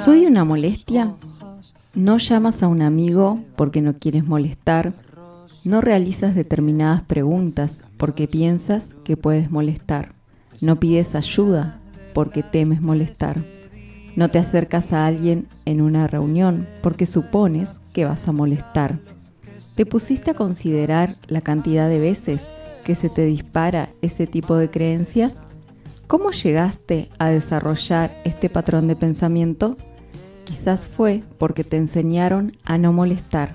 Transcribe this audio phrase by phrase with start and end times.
[0.00, 1.14] ¿Soy una molestia?
[1.92, 4.94] No llamas a un amigo porque no quieres molestar.
[5.62, 10.14] No realizas determinadas preguntas porque piensas que puedes molestar.
[10.62, 11.80] No pides ayuda
[12.14, 13.44] porque temes molestar.
[14.16, 19.00] No te acercas a alguien en una reunión porque supones que vas a molestar.
[19.74, 22.46] ¿Te pusiste a considerar la cantidad de veces
[22.84, 25.44] que se te dispara ese tipo de creencias?
[26.06, 29.76] ¿Cómo llegaste a desarrollar este patrón de pensamiento?
[30.50, 33.54] Quizás fue porque te enseñaron a no molestar,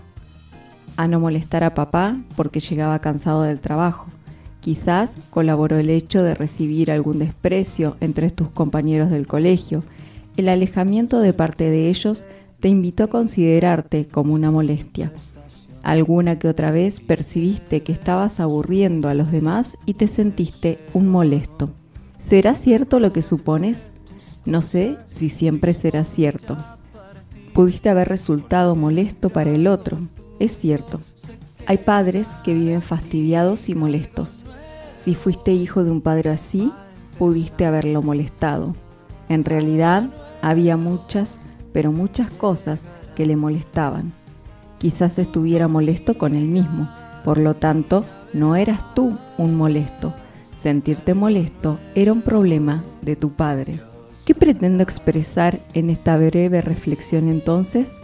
[0.95, 4.07] a no molestar a papá porque llegaba cansado del trabajo.
[4.61, 9.83] Quizás colaboró el hecho de recibir algún desprecio entre tus compañeros del colegio.
[10.37, 12.23] El alejamiento de parte de ellos
[12.61, 15.11] te invitó a considerarte como una molestia.
[15.83, 21.09] Alguna que otra vez percibiste que estabas aburriendo a los demás y te sentiste un
[21.09, 21.71] molesto.
[22.19, 23.91] ¿Será cierto lo que supones?
[24.45, 26.55] No sé si siempre será cierto.
[27.55, 29.97] Pudiste haber resultado molesto para el otro,
[30.39, 30.99] es cierto.
[31.65, 34.43] Hay padres que viven fastidiados y molestos.
[34.93, 36.71] Si fuiste hijo de un padre así,
[37.17, 38.75] pudiste haberlo molestado.
[39.29, 40.09] En realidad,
[40.43, 41.39] había muchas,
[41.73, 42.83] pero muchas cosas
[43.15, 44.11] que le molestaban.
[44.77, 46.89] Quizás estuviera molesto con él mismo,
[47.23, 50.13] por lo tanto, no eras tú un molesto,
[50.55, 53.79] Sentirte molesto era un problema de tu padre.
[54.25, 57.99] ¿Qué pretendo expresar en esta breve reflexión entonces?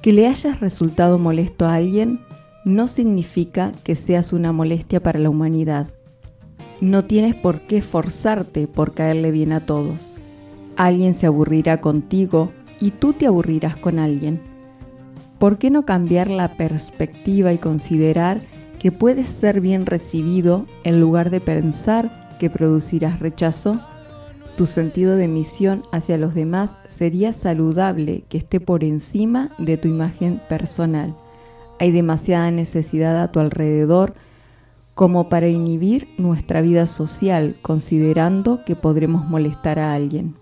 [0.00, 2.20] Que le hayas resultado molesto a alguien
[2.64, 5.88] no significa que seas una molestia para la humanidad.
[6.80, 10.16] No tienes por qué forzarte por caerle bien a todos.
[10.76, 12.50] Alguien se aburrirá contigo
[12.80, 14.40] y tú te aburrirás con alguien.
[15.38, 18.40] ¿Por qué no cambiar la perspectiva y considerar
[18.78, 23.78] que puedes ser bien recibido en lugar de pensar que producirás rechazo?
[24.58, 29.86] Tu sentido de misión hacia los demás sería saludable que esté por encima de tu
[29.86, 31.14] imagen personal.
[31.78, 34.14] Hay demasiada necesidad a tu alrededor
[34.96, 40.34] como para inhibir nuestra vida social considerando que podremos molestar a alguien.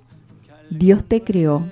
[0.70, 1.62] Dios te creó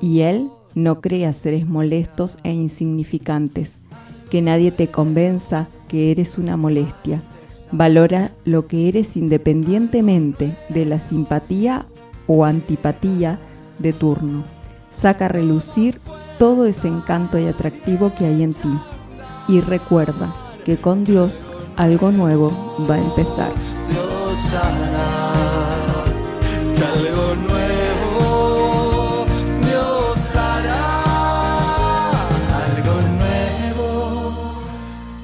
[0.00, 3.80] y Él no crea seres molestos e insignificantes.
[4.30, 7.20] Que nadie te convenza que eres una molestia.
[7.72, 11.86] Valora lo que eres independientemente de la simpatía
[12.26, 13.38] o antipatía
[13.78, 14.42] de turno.
[14.90, 16.00] Saca a relucir
[16.38, 18.72] todo ese encanto y atractivo que hay en ti.
[19.46, 22.50] Y recuerda que con Dios algo nuevo
[22.88, 23.52] va a empezar.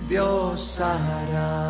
[0.09, 1.66] Dios hará.